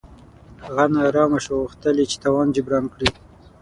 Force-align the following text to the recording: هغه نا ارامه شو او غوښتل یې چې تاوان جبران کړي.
هغه 0.65 0.83
نا 0.91 0.99
ارامه 1.09 1.39
شو 1.43 1.51
او 1.55 1.61
غوښتل 1.63 1.95
یې 2.01 2.05
چې 2.11 2.17
تاوان 2.23 2.47
جبران 2.55 2.85
کړي. 2.93 3.09